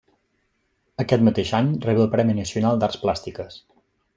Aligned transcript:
Aquest 1.03 1.25
mateix 1.27 1.51
any 1.59 1.69
rebé 1.85 2.03
el 2.07 2.09
Premi 2.17 2.39
Nacional 2.41 2.81
d'Arts 2.85 2.99
Plàstiques. 3.05 3.61